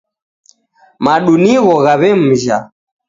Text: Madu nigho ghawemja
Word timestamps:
Madu 1.03 1.33
nigho 1.43 1.73
ghawemja 1.83 2.57